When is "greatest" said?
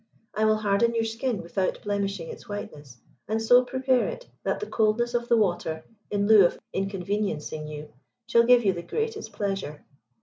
8.81-9.31